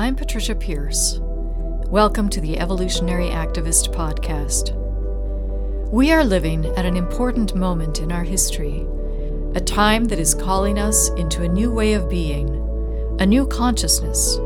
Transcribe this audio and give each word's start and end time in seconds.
I'm 0.00 0.16
Patricia 0.16 0.54
Pearce. 0.54 1.18
Welcome 1.20 2.30
to 2.30 2.40
the 2.40 2.58
Evolutionary 2.58 3.26
Activist 3.26 3.94
Podcast. 3.94 4.74
We 5.90 6.10
are 6.10 6.24
living 6.24 6.64
at 6.64 6.86
an 6.86 6.96
important 6.96 7.54
moment 7.54 8.00
in 8.00 8.10
our 8.10 8.22
history, 8.22 8.86
a 9.54 9.60
time 9.60 10.06
that 10.06 10.18
is 10.18 10.34
calling 10.34 10.78
us 10.78 11.10
into 11.18 11.42
a 11.42 11.48
new 11.48 11.70
way 11.70 11.92
of 11.92 12.08
being, 12.08 12.48
a 13.20 13.26
new 13.26 13.46
consciousness 13.46 14.38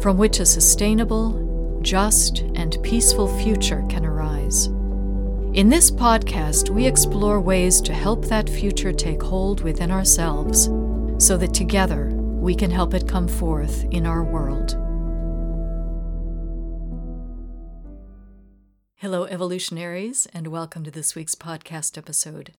from 0.00 0.16
which 0.16 0.40
a 0.40 0.46
sustainable, 0.46 1.78
just, 1.82 2.38
and 2.54 2.82
peaceful 2.82 3.28
future 3.42 3.84
can 3.90 4.06
arise. 4.06 4.68
In 5.52 5.68
this 5.68 5.90
podcast, 5.90 6.70
we 6.70 6.86
explore 6.86 7.38
ways 7.38 7.82
to 7.82 7.92
help 7.92 8.24
that 8.24 8.48
future 8.48 8.94
take 8.94 9.22
hold 9.22 9.60
within 9.60 9.90
ourselves 9.90 10.70
so 11.22 11.36
that 11.36 11.52
together 11.52 12.06
we 12.06 12.54
can 12.54 12.70
help 12.70 12.94
it 12.94 13.06
come 13.06 13.28
forth 13.28 13.84
in 13.90 14.06
our 14.06 14.24
world. 14.24 14.81
Hello, 19.02 19.24
evolutionaries, 19.24 20.28
and 20.32 20.46
welcome 20.46 20.84
to 20.84 20.90
this 20.92 21.16
week's 21.16 21.34
podcast 21.34 21.98
episode. 21.98 22.52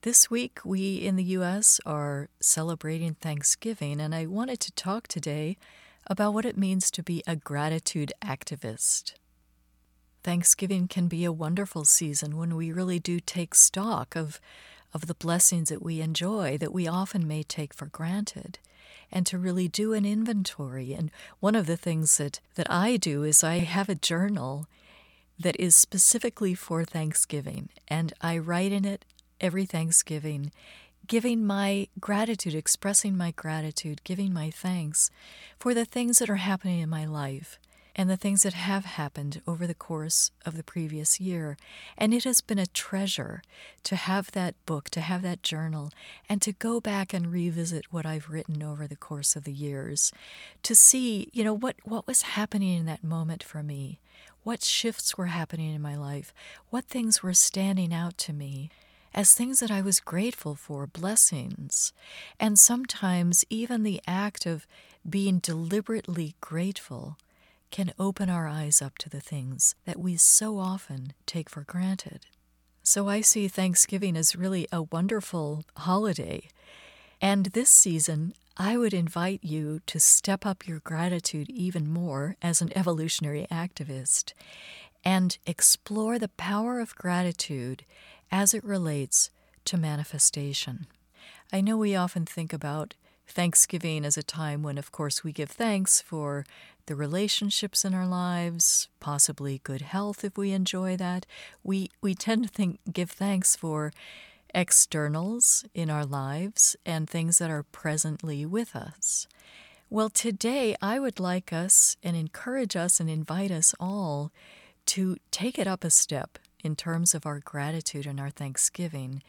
This 0.00 0.30
week, 0.30 0.60
we 0.64 0.94
in 0.94 1.16
the 1.16 1.32
U.S. 1.36 1.78
are 1.84 2.30
celebrating 2.40 3.16
Thanksgiving, 3.20 4.00
and 4.00 4.14
I 4.14 4.24
wanted 4.24 4.60
to 4.60 4.72
talk 4.72 5.08
today 5.08 5.58
about 6.06 6.32
what 6.32 6.46
it 6.46 6.56
means 6.56 6.90
to 6.92 7.02
be 7.02 7.22
a 7.26 7.36
gratitude 7.36 8.14
activist. 8.24 9.12
Thanksgiving 10.24 10.88
can 10.88 11.06
be 11.06 11.26
a 11.26 11.32
wonderful 11.32 11.84
season 11.84 12.38
when 12.38 12.56
we 12.56 12.72
really 12.72 12.98
do 12.98 13.20
take 13.20 13.54
stock 13.54 14.16
of, 14.16 14.40
of 14.94 15.06
the 15.06 15.12
blessings 15.12 15.68
that 15.68 15.82
we 15.82 16.00
enjoy 16.00 16.56
that 16.56 16.72
we 16.72 16.88
often 16.88 17.28
may 17.28 17.42
take 17.42 17.74
for 17.74 17.84
granted 17.84 18.58
and 19.12 19.26
to 19.26 19.36
really 19.36 19.68
do 19.68 19.92
an 19.92 20.06
inventory. 20.06 20.94
And 20.94 21.10
one 21.40 21.54
of 21.54 21.66
the 21.66 21.76
things 21.76 22.16
that, 22.16 22.40
that 22.54 22.70
I 22.70 22.96
do 22.96 23.22
is 23.22 23.44
I 23.44 23.58
have 23.58 23.90
a 23.90 23.94
journal 23.94 24.66
that 25.40 25.58
is 25.58 25.74
specifically 25.74 26.54
for 26.54 26.84
Thanksgiving. 26.84 27.70
And 27.88 28.12
I 28.20 28.38
write 28.38 28.72
in 28.72 28.84
it 28.84 29.04
every 29.40 29.64
Thanksgiving, 29.64 30.52
giving 31.06 31.44
my 31.44 31.88
gratitude, 31.98 32.54
expressing 32.54 33.16
my 33.16 33.32
gratitude, 33.32 34.04
giving 34.04 34.32
my 34.32 34.50
thanks 34.50 35.10
for 35.58 35.72
the 35.74 35.86
things 35.86 36.18
that 36.18 36.30
are 36.30 36.36
happening 36.36 36.80
in 36.80 36.90
my 36.90 37.06
life 37.06 37.58
and 37.96 38.08
the 38.08 38.16
things 38.16 38.42
that 38.42 38.52
have 38.52 38.84
happened 38.84 39.42
over 39.46 39.66
the 39.66 39.74
course 39.74 40.30
of 40.46 40.56
the 40.56 40.62
previous 40.62 41.18
year. 41.20 41.56
And 41.98 42.14
it 42.14 42.24
has 42.24 42.40
been 42.40 42.58
a 42.58 42.66
treasure 42.66 43.42
to 43.82 43.96
have 43.96 44.30
that 44.32 44.54
book, 44.64 44.90
to 44.90 45.00
have 45.00 45.22
that 45.22 45.42
journal, 45.42 45.90
and 46.28 46.40
to 46.42 46.52
go 46.52 46.80
back 46.80 47.12
and 47.12 47.32
revisit 47.32 47.92
what 47.92 48.06
I've 48.06 48.30
written 48.30 48.62
over 48.62 48.86
the 48.86 48.96
course 48.96 49.34
of 49.34 49.44
the 49.44 49.52
years, 49.52 50.12
to 50.62 50.74
see, 50.74 51.28
you 51.32 51.42
know, 51.42 51.54
what, 51.54 51.76
what 51.82 52.06
was 52.06 52.22
happening 52.22 52.76
in 52.76 52.86
that 52.86 53.02
moment 53.02 53.42
for 53.42 53.62
me 53.62 53.98
what 54.42 54.62
shifts 54.62 55.16
were 55.16 55.26
happening 55.26 55.74
in 55.74 55.82
my 55.82 55.96
life, 55.96 56.32
what 56.70 56.86
things 56.86 57.22
were 57.22 57.34
standing 57.34 57.92
out 57.92 58.16
to 58.18 58.32
me 58.32 58.70
as 59.12 59.34
things 59.34 59.60
that 59.60 59.70
I 59.70 59.82
was 59.82 60.00
grateful 60.00 60.54
for, 60.54 60.86
blessings. 60.86 61.92
And 62.38 62.58
sometimes 62.58 63.44
even 63.50 63.82
the 63.82 64.00
act 64.06 64.46
of 64.46 64.66
being 65.08 65.38
deliberately 65.38 66.36
grateful 66.40 67.18
can 67.70 67.92
open 67.98 68.28
our 68.28 68.46
eyes 68.46 68.82
up 68.82 68.98
to 68.98 69.08
the 69.08 69.20
things 69.20 69.74
that 69.84 69.98
we 69.98 70.16
so 70.16 70.58
often 70.58 71.12
take 71.26 71.48
for 71.48 71.62
granted. 71.62 72.26
So 72.82 73.08
I 73.08 73.20
see 73.20 73.46
Thanksgiving 73.46 74.16
as 74.16 74.36
really 74.36 74.66
a 74.72 74.82
wonderful 74.82 75.64
holiday. 75.76 76.48
And 77.20 77.46
this 77.46 77.70
season, 77.70 78.34
I 78.56 78.76
would 78.76 78.92
invite 78.92 79.40
you 79.42 79.80
to 79.86 80.00
step 80.00 80.44
up 80.44 80.66
your 80.66 80.80
gratitude 80.80 81.48
even 81.50 81.90
more 81.90 82.36
as 82.42 82.60
an 82.60 82.72
evolutionary 82.76 83.46
activist 83.50 84.32
and 85.04 85.38
explore 85.46 86.18
the 86.18 86.28
power 86.28 86.80
of 86.80 86.94
gratitude 86.94 87.84
as 88.30 88.52
it 88.52 88.64
relates 88.64 89.30
to 89.66 89.76
manifestation. 89.76 90.86
I 91.52 91.60
know 91.60 91.76
we 91.76 91.96
often 91.96 92.26
think 92.26 92.52
about 92.52 92.94
Thanksgiving 93.26 94.04
as 94.04 94.16
a 94.16 94.22
time 94.22 94.62
when, 94.62 94.76
of 94.76 94.92
course, 94.92 95.22
we 95.22 95.32
give 95.32 95.50
thanks 95.50 96.00
for 96.00 96.44
the 96.86 96.96
relationships 96.96 97.84
in 97.84 97.94
our 97.94 98.06
lives, 98.06 98.88
possibly 98.98 99.60
good 99.62 99.82
health 99.82 100.24
if 100.24 100.36
we 100.36 100.52
enjoy 100.52 100.96
that. 100.96 101.26
We, 101.62 101.90
we 102.00 102.14
tend 102.14 102.42
to 102.44 102.48
think, 102.48 102.80
give 102.92 103.10
thanks 103.10 103.54
for 103.54 103.92
externals 104.54 105.64
in 105.74 105.90
our 105.90 106.04
lives 106.04 106.76
and 106.84 107.08
things 107.08 107.38
that 107.38 107.50
are 107.50 107.62
presently 107.62 108.44
with 108.46 108.74
us. 108.74 109.26
Well, 109.88 110.08
today 110.08 110.76
I 110.80 110.98
would 110.98 111.18
like 111.18 111.52
us 111.52 111.96
and 112.02 112.16
encourage 112.16 112.76
us 112.76 113.00
and 113.00 113.10
invite 113.10 113.50
us 113.50 113.74
all 113.80 114.30
to 114.86 115.16
take 115.30 115.58
it 115.58 115.66
up 115.66 115.84
a 115.84 115.90
step 115.90 116.38
in 116.62 116.76
terms 116.76 117.14
of 117.14 117.26
our 117.26 117.40
gratitude 117.40 118.06
and 118.06 118.20
our 118.20 118.30
thanksgiving, 118.30 119.22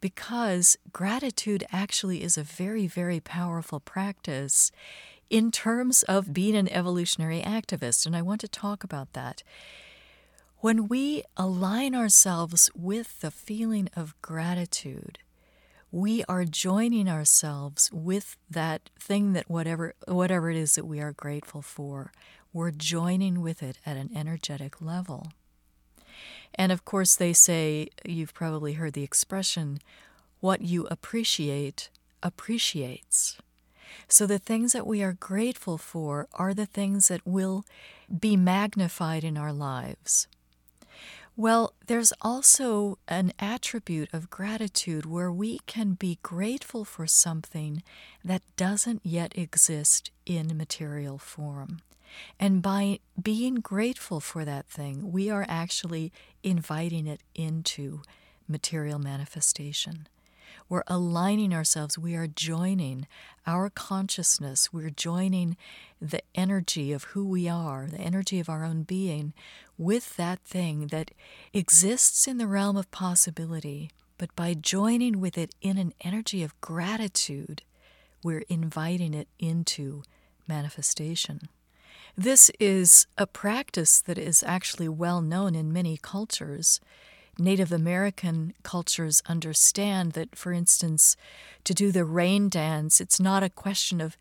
because 0.00 0.76
gratitude 0.92 1.64
actually 1.72 2.22
is 2.22 2.36
a 2.36 2.42
very, 2.42 2.86
very 2.86 3.20
powerful 3.20 3.80
practice 3.80 4.70
in 5.30 5.50
terms 5.50 6.02
of 6.04 6.34
being 6.34 6.54
an 6.54 6.68
evolutionary 6.68 7.40
activist. 7.40 8.06
And 8.06 8.14
I 8.14 8.22
want 8.22 8.40
to 8.42 8.48
talk 8.48 8.84
about 8.84 9.12
that. 9.14 9.42
When 10.64 10.88
we 10.88 11.24
align 11.36 11.94
ourselves 11.94 12.70
with 12.74 13.20
the 13.20 13.30
feeling 13.30 13.90
of 13.94 14.14
gratitude, 14.22 15.18
we 15.92 16.24
are 16.26 16.46
joining 16.46 17.06
ourselves 17.06 17.90
with 17.92 18.38
that 18.48 18.88
thing 18.98 19.34
that 19.34 19.50
whatever 19.50 19.92
whatever 20.08 20.48
it 20.48 20.56
is 20.56 20.74
that 20.76 20.86
we 20.86 21.00
are 21.00 21.12
grateful 21.12 21.60
for, 21.60 22.12
we're 22.54 22.70
joining 22.70 23.42
with 23.42 23.62
it 23.62 23.76
at 23.84 23.98
an 23.98 24.08
energetic 24.16 24.80
level. 24.80 25.32
And 26.54 26.72
of 26.72 26.86
course 26.86 27.14
they 27.14 27.34
say 27.34 27.88
you've 28.02 28.32
probably 28.32 28.72
heard 28.72 28.94
the 28.94 29.04
expression 29.04 29.80
what 30.40 30.62
you 30.62 30.86
appreciate 30.90 31.90
appreciates. 32.22 33.36
So 34.08 34.26
the 34.26 34.38
things 34.38 34.72
that 34.72 34.86
we 34.86 35.02
are 35.02 35.12
grateful 35.12 35.76
for 35.76 36.26
are 36.32 36.54
the 36.54 36.64
things 36.64 37.08
that 37.08 37.26
will 37.26 37.66
be 38.08 38.34
magnified 38.34 39.24
in 39.24 39.36
our 39.36 39.52
lives. 39.52 40.26
Well, 41.36 41.72
there's 41.88 42.12
also 42.20 42.98
an 43.08 43.32
attribute 43.40 44.14
of 44.14 44.30
gratitude 44.30 45.04
where 45.04 45.32
we 45.32 45.58
can 45.66 45.94
be 45.94 46.20
grateful 46.22 46.84
for 46.84 47.08
something 47.08 47.82
that 48.24 48.42
doesn't 48.56 49.00
yet 49.04 49.36
exist 49.36 50.12
in 50.26 50.56
material 50.56 51.18
form. 51.18 51.80
And 52.38 52.62
by 52.62 53.00
being 53.20 53.56
grateful 53.56 54.20
for 54.20 54.44
that 54.44 54.66
thing, 54.66 55.10
we 55.10 55.28
are 55.28 55.44
actually 55.48 56.12
inviting 56.44 57.08
it 57.08 57.20
into 57.34 58.02
material 58.46 59.00
manifestation. 59.00 60.06
We're 60.68 60.84
aligning 60.86 61.52
ourselves, 61.52 61.98
we 61.98 62.14
are 62.14 62.26
joining 62.26 63.06
our 63.46 63.70
consciousness, 63.70 64.72
we're 64.72 64.90
joining 64.90 65.56
the 66.00 66.22
energy 66.34 66.92
of 66.92 67.04
who 67.04 67.26
we 67.28 67.48
are, 67.48 67.86
the 67.86 68.00
energy 68.00 68.40
of 68.40 68.48
our 68.48 68.64
own 68.64 68.82
being, 68.82 69.32
with 69.76 70.16
that 70.16 70.40
thing 70.40 70.88
that 70.88 71.10
exists 71.52 72.26
in 72.26 72.38
the 72.38 72.46
realm 72.46 72.76
of 72.76 72.90
possibility. 72.90 73.90
But 74.16 74.34
by 74.36 74.54
joining 74.54 75.20
with 75.20 75.36
it 75.36 75.54
in 75.60 75.76
an 75.76 75.92
energy 76.02 76.42
of 76.42 76.60
gratitude, 76.60 77.62
we're 78.22 78.44
inviting 78.48 79.12
it 79.12 79.28
into 79.38 80.02
manifestation. 80.46 81.48
This 82.16 82.50
is 82.60 83.06
a 83.18 83.26
practice 83.26 84.00
that 84.00 84.18
is 84.18 84.44
actually 84.44 84.88
well 84.88 85.20
known 85.20 85.54
in 85.54 85.72
many 85.72 85.98
cultures. 86.00 86.80
Native 87.38 87.72
American 87.72 88.54
cultures 88.62 89.22
understand 89.26 90.12
that, 90.12 90.36
for 90.36 90.52
instance, 90.52 91.16
to 91.64 91.74
do 91.74 91.90
the 91.90 92.04
rain 92.04 92.48
dance, 92.48 93.00
it's 93.00 93.18
not 93.18 93.42
a 93.42 93.50
question 93.50 94.00
of 94.00 94.16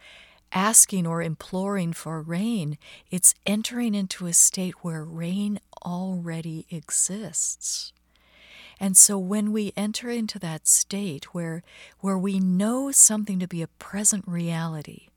asking 0.52 1.08
or 1.08 1.22
imploring 1.22 1.94
for 1.94 2.22
rain, 2.22 2.78
it's 3.10 3.34
entering 3.46 3.96
into 3.96 4.28
a 4.28 4.34
state 4.34 4.76
where 4.84 5.04
rain 5.04 5.60
already 5.84 6.66
exists. 6.70 7.92
And 8.80 8.98
so 8.98 9.18
when 9.18 9.52
we 9.52 9.74
enter 9.78 10.10
into 10.10 10.40
that 10.40 10.68
state 10.68 11.34
where, 11.34 11.64
where 12.00 12.18
we 12.18 12.40
know 12.40 12.92
something 12.92 13.40
to 13.40 13.48
be 13.48 13.62
a 13.62 13.68
present 13.68 14.26
reality, 14.28 15.08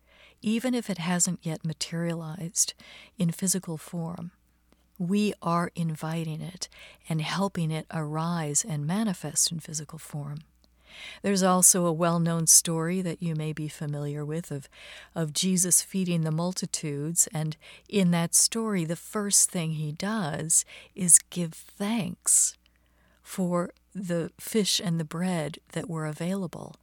even 0.43 0.75
if 0.75 0.89
it 0.89 0.99
hasn't 0.99 1.41
yet 1.43 1.65
materialized 1.65 2.75
in 3.19 3.33
physical 3.33 3.77
form, 3.77 4.31
we 4.99 5.35
are 5.43 5.71
inviting 5.75 6.41
it 6.41 6.69
and 7.09 7.21
helping 7.23 7.71
it 7.71 7.87
arise 7.93 8.65
and 8.67 8.87
manifest 8.87 9.53
in 9.53 9.61
physical 9.61 9.99
form. 9.99 10.39
There's 11.23 11.43
also 11.43 11.85
a 11.85 11.93
well 11.93 12.19
known 12.19 12.47
story 12.47 13.03
that 13.03 13.23
you 13.23 13.35
may 13.35 13.53
be 13.53 13.69
familiar 13.69 14.25
with 14.25 14.51
of, 14.51 14.69
of 15.15 15.35
Jesus 15.35 15.83
feeding 15.83 16.23
the 16.23 16.31
multitudes. 16.31 17.29
And 17.35 17.57
in 17.89 18.13
that 18.13 18.35
story, 18.35 18.85
the 18.87 18.97
first 18.97 19.51
thing 19.51 19.73
he 19.73 19.93
does 19.93 20.65
is 20.95 21.19
give 21.31 21.53
thanks 21.53 22.57
for 23.23 23.71
the 23.95 24.31
fish 24.41 24.81
and 24.83 24.99
the 24.99 25.05
bread 25.05 25.59
that 25.73 25.89
were 25.89 26.07
available. 26.07 26.77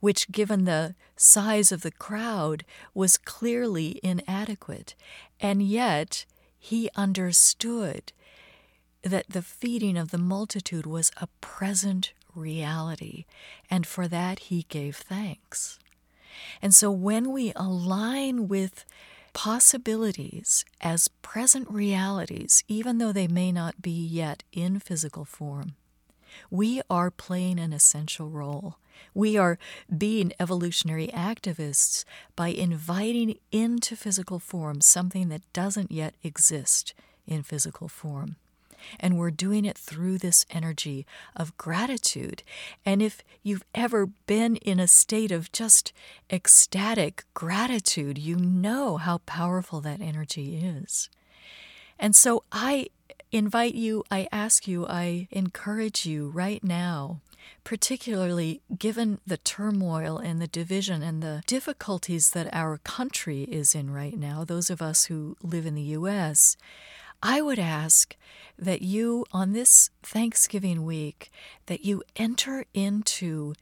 which, 0.00 0.30
given 0.30 0.64
the 0.64 0.94
size 1.16 1.72
of 1.72 1.82
the 1.82 1.90
crowd, 1.90 2.64
was 2.94 3.16
clearly 3.16 4.00
inadequate. 4.02 4.94
And 5.40 5.62
yet, 5.62 6.24
he 6.58 6.90
understood 6.96 8.12
that 9.02 9.28
the 9.28 9.42
feeding 9.42 9.96
of 9.96 10.10
the 10.10 10.18
multitude 10.18 10.86
was 10.86 11.10
a 11.18 11.28
present 11.40 12.12
reality, 12.34 13.24
and 13.70 13.86
for 13.86 14.08
that 14.08 14.38
he 14.40 14.66
gave 14.68 14.96
thanks. 14.96 15.78
And 16.60 16.74
so 16.74 16.90
when 16.90 17.32
we 17.32 17.52
align 17.56 18.48
with 18.48 18.84
possibilities 19.32 20.64
as 20.80 21.08
present 21.08 21.70
realities, 21.70 22.64
even 22.68 22.98
though 22.98 23.12
they 23.12 23.28
may 23.28 23.52
not 23.52 23.80
be 23.80 23.90
yet 23.90 24.42
in 24.52 24.80
physical 24.80 25.24
form, 25.24 25.74
we 26.50 26.80
are 26.90 27.10
playing 27.10 27.58
an 27.58 27.72
essential 27.72 28.28
role. 28.28 28.76
We 29.14 29.36
are 29.36 29.58
being 29.96 30.32
evolutionary 30.40 31.08
activists 31.08 32.04
by 32.36 32.48
inviting 32.48 33.38
into 33.52 33.96
physical 33.96 34.38
form 34.38 34.80
something 34.80 35.28
that 35.28 35.52
doesn't 35.52 35.92
yet 35.92 36.14
exist 36.22 36.94
in 37.26 37.42
physical 37.42 37.88
form. 37.88 38.36
And 39.00 39.18
we're 39.18 39.30
doing 39.30 39.64
it 39.64 39.76
through 39.76 40.18
this 40.18 40.46
energy 40.50 41.06
of 41.34 41.56
gratitude. 41.56 42.42
And 42.86 43.02
if 43.02 43.22
you've 43.42 43.64
ever 43.74 44.06
been 44.06 44.56
in 44.56 44.78
a 44.78 44.86
state 44.86 45.32
of 45.32 45.52
just 45.52 45.92
ecstatic 46.30 47.24
gratitude, 47.34 48.18
you 48.18 48.36
know 48.36 48.96
how 48.96 49.18
powerful 49.18 49.80
that 49.80 50.00
energy 50.00 50.56
is. 50.56 51.10
And 51.98 52.14
so 52.14 52.44
I 52.52 52.88
invite 53.30 53.74
you, 53.74 54.04
I 54.10 54.28
ask 54.32 54.66
you, 54.66 54.86
I 54.86 55.28
encourage 55.30 56.06
you 56.06 56.28
right 56.28 56.62
now, 56.62 57.20
particularly 57.64 58.62
given 58.78 59.20
the 59.26 59.36
turmoil 59.36 60.18
and 60.18 60.40
the 60.40 60.46
division 60.46 61.02
and 61.02 61.22
the 61.22 61.42
difficulties 61.46 62.30
that 62.30 62.52
our 62.52 62.78
country 62.78 63.42
is 63.42 63.74
in 63.74 63.90
right 63.90 64.18
now, 64.18 64.44
those 64.44 64.70
of 64.70 64.82
us 64.82 65.06
who 65.06 65.36
live 65.42 65.66
in 65.66 65.74
the 65.74 65.82
U.S., 65.82 66.56
I 67.22 67.42
would 67.42 67.58
ask 67.58 68.14
that 68.56 68.82
you, 68.82 69.24
on 69.32 69.52
this 69.52 69.90
Thanksgiving 70.02 70.84
week, 70.84 71.32
that 71.66 71.84
you 71.84 72.02
enter 72.16 72.64
into 72.74 73.54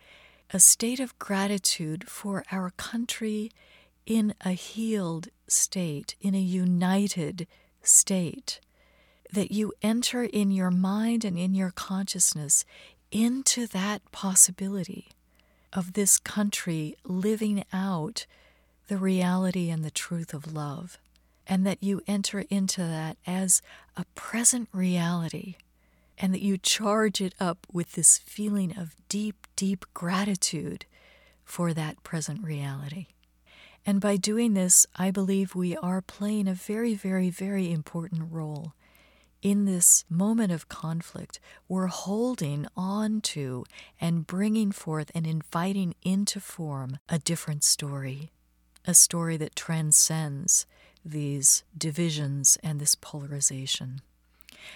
a 0.51 0.61
state 0.61 1.01
of 1.01 1.19
gratitude 1.19 2.09
for 2.09 2.45
our 2.53 2.71
country 2.71 3.51
in 4.05 4.35
a 4.45 4.51
healed 4.51 5.29
state, 5.49 6.17
in 6.21 6.35
a 6.35 6.41
united 6.41 7.47
state. 7.83 8.61
That 9.32 9.50
you 9.50 9.73
enter 9.82 10.25
in 10.25 10.50
your 10.50 10.70
mind 10.70 11.25
and 11.25 11.38
in 11.38 11.55
your 11.55 11.70
consciousness 11.70 12.64
into 13.11 13.67
that 13.69 14.02
possibility 14.12 15.08
of 15.73 15.93
this 15.93 16.19
country 16.19 16.96
living 17.05 17.64
out 17.73 18.26
the 18.88 18.96
reality 18.96 19.69
and 19.69 19.84
the 19.84 19.90
truth 19.90 20.32
of 20.32 20.52
love 20.52 20.99
and 21.46 21.67
that 21.67 21.82
you 21.82 22.02
enter 22.06 22.44
into 22.50 22.81
that 22.81 23.17
as 23.26 23.62
a 23.96 24.05
present 24.14 24.69
reality, 24.73 25.56
and 26.19 26.34
that 26.34 26.43
you 26.43 26.58
charge 26.58 27.20
it 27.20 27.34
up 27.38 27.67
with 27.73 27.93
this 27.93 28.19
feeling 28.19 28.76
of 28.76 28.96
deep, 29.08 29.46
deep 29.55 29.84
gratitude 29.94 30.87
for 31.44 31.73
that 31.73 32.02
present 32.02 32.43
reality. 32.43 33.06
And 33.84 34.00
by 34.00 34.17
doing 34.17 34.55
this, 34.55 34.87
I 34.96 35.11
believe 35.11 35.55
we 35.55 35.76
are 35.76 36.00
playing 36.00 36.49
a 36.49 36.55
very, 36.55 36.94
very, 36.94 37.31
very 37.31 37.70
important 37.70 38.32
role 38.32 38.73
in 39.47 39.65
this 39.65 40.05
moment 40.11 40.51
of 40.51 40.69
conflict. 40.69 41.39
We're 41.69 41.87
holding 41.87 42.67
on 42.77 43.21
to 43.21 43.65
and 44.01 44.27
bringing 44.27 44.73
forth 44.73 45.13
and 45.15 45.25
inviting 45.25 45.95
into 46.03 46.41
form 46.41 46.99
a 47.09 47.21
different 47.21 47.63
story, 47.63 48.33
a 48.89 48.93
story 48.93 49.37
that 49.37 49.55
transcends 49.55 50.67
these 51.05 51.63
divisions 51.79 52.59
and 52.65 52.81
this 52.81 52.97
polarization. 52.97 54.01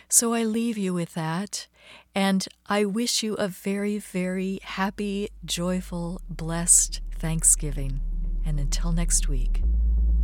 So 0.09 0.35
I 0.35 0.45
leave 0.45 0.79
you 0.79 0.95
with 0.95 1.15
that, 1.15 1.67
and 2.15 2.47
I 2.69 2.85
wish 2.85 3.25
you 3.25 3.35
a 3.35 3.49
very, 3.49 3.99
very 3.99 4.61
happy, 4.63 5.31
joyful, 5.45 6.21
blessed 6.31 7.01
Thanksgiving. 7.17 8.03
And 8.47 8.61
until 8.61 8.93
next 8.93 9.29
week, 9.29 9.65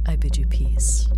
I 0.07 0.15
bid 0.15 0.37
you 0.37 0.47
peace. 0.47 1.09